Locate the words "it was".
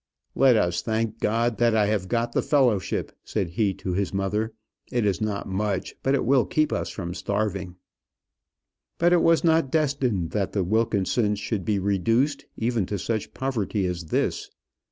9.13-9.43